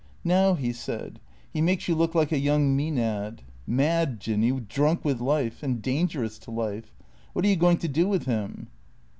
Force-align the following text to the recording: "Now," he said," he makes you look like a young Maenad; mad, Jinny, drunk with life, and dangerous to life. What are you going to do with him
"Now," 0.23 0.55
he 0.55 0.73
said," 0.73 1.19
he 1.53 1.61
makes 1.61 1.87
you 1.87 1.93
look 1.93 2.15
like 2.15 2.31
a 2.31 2.39
young 2.39 2.75
Maenad; 2.75 3.43
mad, 3.67 4.19
Jinny, 4.19 4.51
drunk 4.59 5.05
with 5.05 5.21
life, 5.21 5.61
and 5.61 5.79
dangerous 5.79 6.39
to 6.39 6.49
life. 6.49 6.95
What 7.33 7.45
are 7.45 7.49
you 7.49 7.55
going 7.55 7.77
to 7.77 7.87
do 7.87 8.07
with 8.07 8.23
him 8.25 8.69